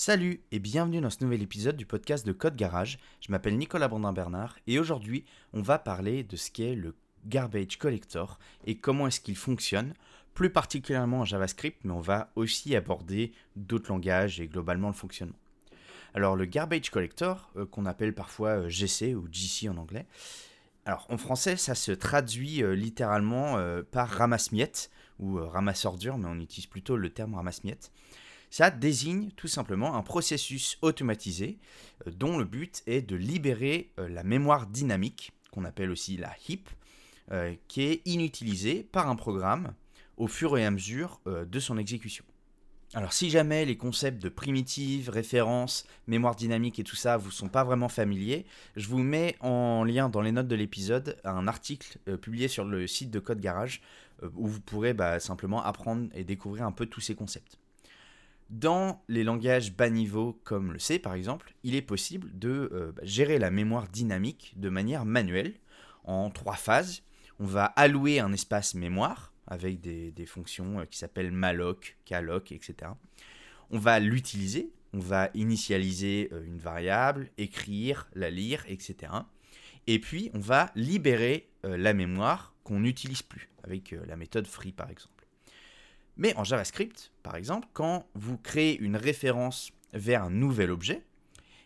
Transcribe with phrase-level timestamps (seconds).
[0.00, 3.00] Salut et bienvenue dans ce nouvel épisode du podcast de Code Garage.
[3.20, 6.94] Je m'appelle Nicolas Brandin-Bernard et aujourd'hui on va parler de ce qu'est le
[7.26, 9.94] Garbage Collector et comment est-ce qu'il fonctionne,
[10.34, 15.34] plus particulièrement en JavaScript, mais on va aussi aborder d'autres langages et globalement le fonctionnement.
[16.14, 20.06] Alors le Garbage Collector, euh, qu'on appelle parfois euh, GC ou GC en anglais,
[20.84, 23.56] alors en français ça se traduit euh, littéralement
[23.90, 27.90] par ramasse-miettes ou ramasse-ordures, mais on utilise plutôt le terme ramasse-miettes.
[28.50, 31.58] Ça désigne tout simplement un processus automatisé
[32.06, 36.34] euh, dont le but est de libérer euh, la mémoire dynamique, qu'on appelle aussi la
[36.48, 36.68] heap,
[37.30, 39.74] euh, qui est inutilisée par un programme
[40.16, 42.24] au fur et à mesure de son exécution.
[42.92, 47.48] Alors si jamais les concepts de primitive, référence, mémoire dynamique et tout ça vous sont
[47.48, 51.98] pas vraiment familiers, je vous mets en lien dans les notes de l'épisode un article
[52.16, 53.80] publié sur le site de Code Garage
[54.34, 57.58] où vous pourrez bah, simplement apprendre et découvrir un peu tous ces concepts.
[58.50, 62.92] Dans les langages bas niveau comme le C par exemple, il est possible de euh,
[62.92, 65.54] bah, gérer la mémoire dynamique de manière manuelle
[66.04, 67.02] en trois phases.
[67.40, 72.92] On va allouer un espace mémoire avec des, fonctions euh, qui s'appellent malloc, calloc, etc.
[73.70, 79.12] On va l'utiliser, on va initialiser euh, une variable, écrire, la lire, etc.
[79.86, 84.90] Et puis on va libérer la mémoire qu'on n'utilise plus avec la méthode free par
[84.90, 85.17] exemple.
[86.18, 91.04] Mais en JavaScript, par exemple, quand vous créez une référence vers un nouvel objet,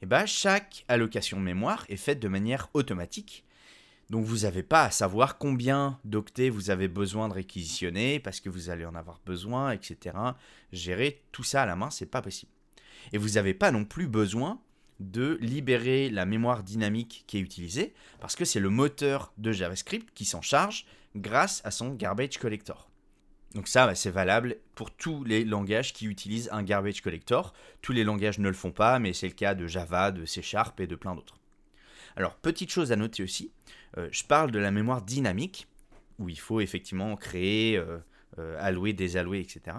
[0.00, 3.44] eh ben, chaque allocation mémoire est faite de manière automatique.
[4.10, 8.48] Donc vous n'avez pas à savoir combien d'octets vous avez besoin de réquisitionner parce que
[8.48, 10.16] vous allez en avoir besoin, etc.
[10.72, 12.52] Gérer tout ça à la main, c'est pas possible.
[13.12, 14.60] Et vous n'avez pas non plus besoin
[14.98, 20.08] de libérer la mémoire dynamique qui est utilisée parce que c'est le moteur de JavaScript
[20.14, 22.87] qui s'en charge grâce à son garbage collector.
[23.54, 27.54] Donc ça, bah, c'est valable pour tous les langages qui utilisent un garbage collector.
[27.80, 30.42] Tous les langages ne le font pas, mais c'est le cas de Java, de C
[30.42, 31.38] Sharp et de plein d'autres.
[32.16, 33.52] Alors, petite chose à noter aussi,
[33.96, 35.68] euh, je parle de la mémoire dynamique,
[36.18, 37.98] où il faut effectivement créer, euh,
[38.38, 39.76] euh, allouer, désallouer, etc.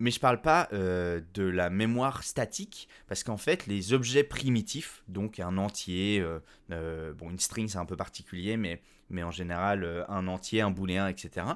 [0.00, 5.02] Mais je ne parle pas de la mémoire statique, parce qu'en fait, les objets primitifs,
[5.08, 6.24] donc un entier,
[6.68, 11.08] bon, une string c'est un peu particulier, mais, mais en général, un entier, un booléen,
[11.08, 11.46] etc.,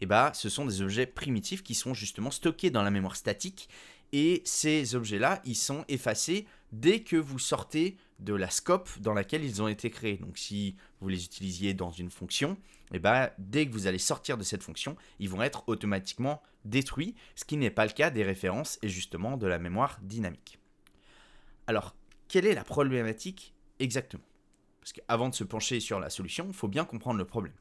[0.00, 3.68] eh ben, ce sont des objets primitifs qui sont justement stockés dans la mémoire statique.
[4.12, 9.44] Et ces objets-là, ils sont effacés dès que vous sortez de la scope dans laquelle
[9.44, 10.16] ils ont été créés.
[10.16, 12.56] Donc si vous les utilisiez dans une fonction,
[12.92, 17.14] eh ben, dès que vous allez sortir de cette fonction, ils vont être automatiquement détruits,
[17.34, 20.58] ce qui n'est pas le cas des références et justement de la mémoire dynamique.
[21.66, 21.96] Alors,
[22.28, 24.24] quelle est la problématique exactement?
[24.80, 27.54] Parce qu'avant de se pencher sur la solution, il faut bien comprendre le problème.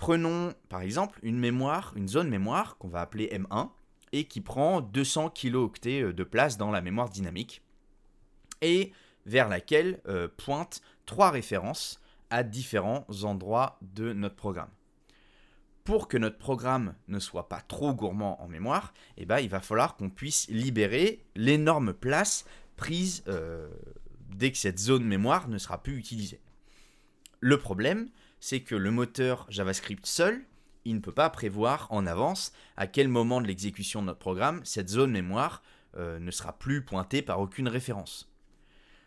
[0.00, 3.68] Prenons par exemple une mémoire, une zone mémoire qu'on va appeler M1
[4.12, 7.62] et qui prend 200 kilooctets euh, de place dans la mémoire dynamique
[8.62, 8.92] et
[9.26, 12.00] vers laquelle euh, pointent trois références
[12.30, 14.70] à différents endroits de notre programme.
[15.84, 19.60] Pour que notre programme ne soit pas trop gourmand en mémoire, eh ben, il va
[19.60, 22.46] falloir qu'on puisse libérer l'énorme place
[22.76, 23.68] prise euh,
[24.34, 26.40] dès que cette zone mémoire ne sera plus utilisée.
[27.40, 28.08] Le problème,
[28.40, 30.42] c'est que le moteur JavaScript seul,
[30.84, 34.60] il ne peut pas prévoir en avance à quel moment de l'exécution de notre programme
[34.64, 35.62] cette zone mémoire
[35.96, 38.32] euh, ne sera plus pointée par aucune référence.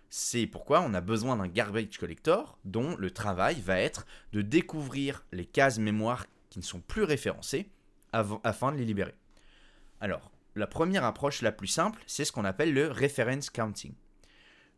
[0.10, 5.26] C'est pourquoi on a besoin d'un garbage collector dont le travail va être de découvrir
[5.32, 7.68] les cases mémoire qui ne sont plus référencées
[8.12, 9.16] afin de les libérer.
[10.02, 13.94] Alors, la première approche la plus simple, c'est ce qu'on appelle le reference counting.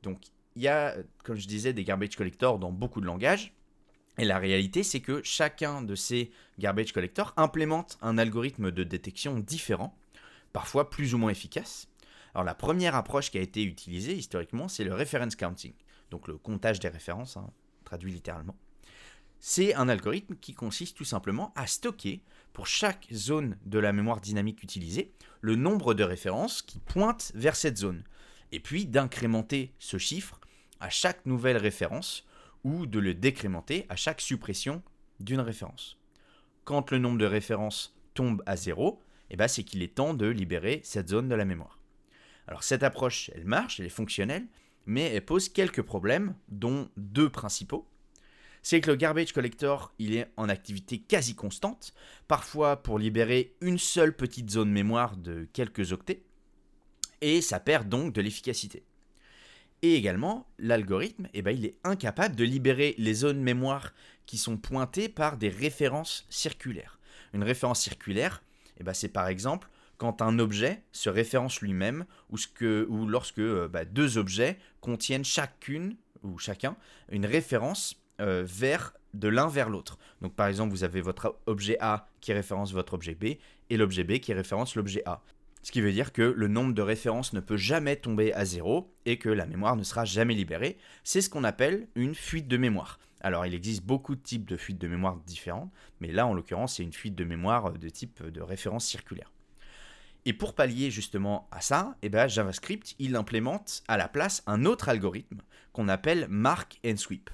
[0.03, 0.21] Donc,
[0.55, 0.95] il y a,
[1.25, 3.53] comme je disais, des garbage collectors dans beaucoup de langages.
[4.17, 9.39] Et la réalité, c'est que chacun de ces garbage collectors implémente un algorithme de détection
[9.39, 9.97] différent,
[10.53, 11.87] parfois plus ou moins efficace.
[12.33, 15.73] Alors la première approche qui a été utilisée historiquement, c'est le reference counting,
[16.11, 17.49] donc le comptage des références, hein,
[17.83, 18.55] traduit littéralement.
[19.39, 22.21] C'est un algorithme qui consiste tout simplement à stocker
[22.53, 25.11] pour chaque zone de la mémoire dynamique utilisée
[25.41, 28.03] le nombre de références qui pointent vers cette zone,
[28.51, 30.39] et puis d'incrémenter ce chiffre
[30.79, 32.25] à chaque nouvelle référence
[32.65, 34.81] ou de le décrémenter à chaque suppression
[35.21, 35.97] d'une référence.
[36.65, 40.25] Quand le nombre de références tombe à zéro, eh ben c'est qu'il est temps de
[40.25, 41.79] libérer cette zone de la mémoire.
[42.47, 44.47] Alors cette approche, elle marche, elle est fonctionnelle,
[44.87, 47.87] mais elle pose quelques problèmes, dont deux principaux.
[48.63, 51.93] C'est que le garbage collector, est en activité quasi constante,
[52.27, 56.23] parfois pour libérer une seule petite zone mémoire de quelques octets,
[57.21, 58.83] et ça perd donc de l'efficacité.
[59.81, 63.93] Et également, l'algorithme, eh ben, est incapable de libérer les zones mémoire
[64.25, 66.99] qui sont pointées par des références circulaires.
[67.33, 68.41] Une référence circulaire,
[68.79, 73.85] eh ben, c'est par exemple quand un objet se référence lui-même ou lorsque euh, bah,
[73.85, 76.75] deux objets contiennent chacune ou chacun
[77.09, 79.97] une référence euh, vers de l'un vers l'autre.
[80.21, 83.37] Donc par exemple, vous avez votre objet A qui référence votre objet B
[83.69, 85.21] et l'objet B qui référence l'objet A.
[85.65, 88.93] Ce qui veut dire que le nombre de références ne peut jamais tomber à zéro
[89.07, 90.77] et que la mémoire ne sera jamais libérée.
[91.03, 92.99] C'est ce qu'on appelle une fuite de mémoire.
[93.19, 95.71] Alors il existe beaucoup de types de fuites de mémoire différents,
[96.01, 99.31] mais là en l'occurrence c'est une fuite de mémoire de type de référence circulaire.
[100.25, 104.65] Et pour pallier justement à ça, eh ben, JavaScript il implémente à la place un
[104.65, 105.41] autre algorithme
[105.73, 107.31] qu'on appelle Mark and Sweep.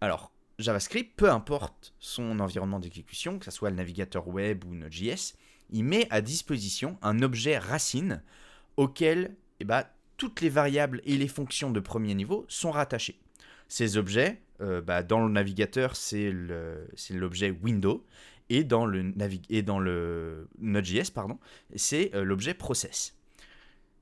[0.00, 0.31] Alors
[0.62, 5.34] JavaScript, peu importe son environnement d'exécution, que ce soit le navigateur web ou Node.js,
[5.70, 8.22] il met à disposition un objet racine
[8.76, 9.84] auquel eh ben,
[10.16, 13.20] toutes les variables et les fonctions de premier niveau sont rattachées.
[13.68, 16.32] Ces objets, euh, bah, dans le navigateur, c'est
[17.10, 18.06] l'objet window,
[18.48, 19.14] et dans le,
[19.48, 21.38] et Node.js, pardon,
[21.74, 23.16] c'est euh, l'objet process.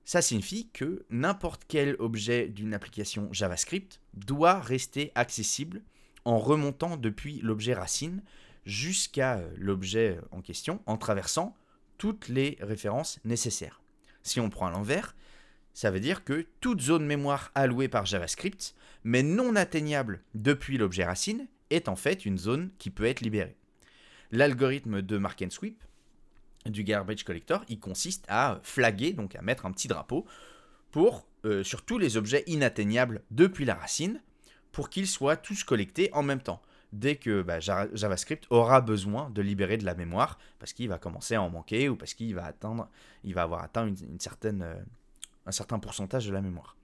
[0.05, 5.83] Ça signifie que n'importe quel objet d'une application JavaScript doit rester accessible
[6.25, 8.22] en remontant depuis l'objet racine
[8.64, 11.56] jusqu'à euh, l'objet en question en traversant
[11.99, 13.81] toutes les références nécessaires.
[14.22, 15.14] Si on prend à l'envers,
[15.75, 18.75] ça veut dire que toute zone mémoire allouée par JavaScript,
[19.05, 23.56] mais non atteignable depuis l'objet racine, est en fait une zone qui peut être libérée.
[24.32, 25.82] L'algorithme de Mark and Sweep
[26.67, 30.26] du garbage collector, il consiste à flaguer, donc à mettre un petit drapeau
[30.90, 34.20] pour euh, sur tous les objets inatteignables depuis la racine,
[34.72, 36.62] pour qu'ils soient tous collectés en même temps.
[36.93, 41.37] Dès que bah, JavaScript aura besoin de libérer de la mémoire, parce qu'il va commencer
[41.37, 42.88] à en manquer ou parce qu'il va atteindre,
[43.22, 44.75] il va avoir atteint euh,
[45.46, 46.76] un certain pourcentage de la mémoire.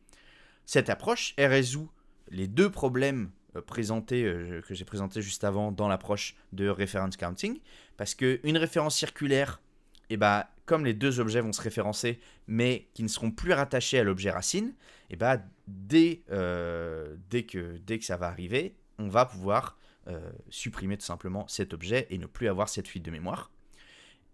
[0.65, 1.91] Cette approche, résout
[2.31, 4.23] les deux problèmes euh, présentés,
[4.67, 7.59] que j'ai présentés juste avant dans l'approche de reference counting,
[7.97, 9.61] parce qu'une référence circulaire,
[10.09, 13.53] et eh bah, comme les deux objets vont se référencer, mais qui ne seront plus
[13.53, 14.69] rattachés à l'objet racine,
[15.11, 19.79] et eh bah, dès, euh, dès, que, dès que ça va arriver, on va pouvoir
[20.09, 23.51] euh, supprimer tout simplement cet objet et ne plus avoir cette fuite de mémoire.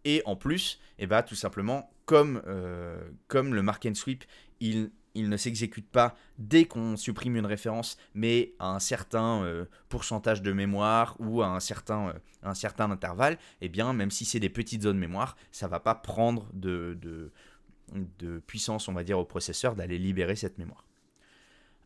[0.04, 4.24] Et en plus, eh bah, tout simplement, comme, euh, comme le mark and sweep,
[4.60, 10.40] il il ne s'exécute pas dès qu'on supprime une référence, mais à un certain pourcentage
[10.40, 14.48] de mémoire ou à un certain, un certain intervalle, eh bien, même si c'est des
[14.48, 19.74] petites zones mémoire, ça va pas prendre de, de, puissance, on va dire, au processeur
[19.74, 20.86] d'aller libérer cette mémoire.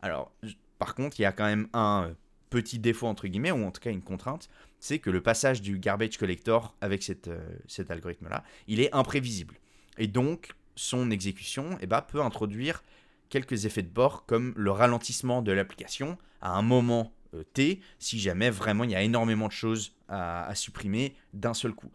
[0.01, 0.31] Alors,
[0.79, 2.13] par contre, il y a quand même un euh,
[2.49, 4.49] petit défaut, entre guillemets, ou en tout cas une contrainte,
[4.79, 7.29] c'est que le passage du garbage collector avec cette,
[7.67, 9.55] cet algorithme-là, il est imprévisible.
[9.97, 12.83] Et donc, son exécution eh ben, peut introduire
[13.29, 18.19] quelques effets de bord comme le ralentissement de l'application à un moment euh, T si
[18.19, 21.91] jamais vraiment il y a énormément de choses à, supprimer d'un seul coup.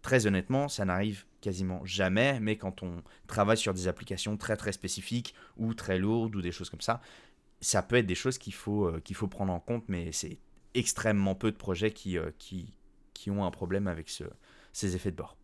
[0.00, 4.72] Très honnêtement, ça n'arrive quasiment jamais, mais quand on travaille sur des applications très très
[4.72, 7.02] spécifiques ou très lourdes ou des choses comme ça,
[7.60, 10.38] ça peut être des choses qu'il faut, euh, qu'il faut prendre en compte, mais c'est
[10.74, 12.72] extrêmement peu de projets qui, euh, qui,
[13.14, 14.24] qui ont un problème avec ce,
[14.72, 15.36] ces effets de bord.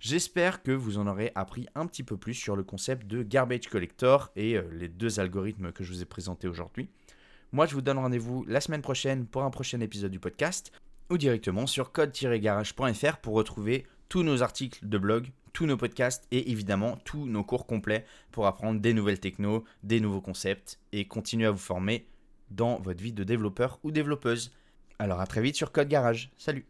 [0.00, 3.66] J'espère que vous en aurez appris un petit peu plus sur le concept de garbage
[3.68, 6.88] collector et euh, les deux algorithmes que je vous ai présentés aujourd'hui.
[7.50, 10.70] Moi, je vous donne rendez-vous la semaine prochaine pour un prochain épisode du podcast
[11.10, 16.52] ou directement sur code-garage.fr pour retrouver tous nos articles de blog, tous nos podcasts et
[16.52, 21.46] évidemment tous nos cours complets pour apprendre des nouvelles technos, des nouveaux concepts et continuer
[21.46, 22.06] à vous former
[22.52, 24.52] dans votre vie de développeur ou développeuse.
[25.00, 26.30] Alors à très vite sur Code Garage.
[26.38, 26.68] Salut